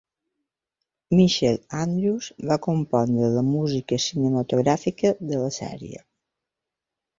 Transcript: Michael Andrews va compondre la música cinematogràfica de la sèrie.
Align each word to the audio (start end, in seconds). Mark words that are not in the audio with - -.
Michael 1.17 1.59
Andrews 1.81 2.29
va 2.51 2.57
compondre 2.69 3.29
la 3.35 3.45
música 3.51 4.01
cinematogràfica 4.09 5.15
de 5.29 5.45
la 5.45 5.55
sèrie. 5.63 6.05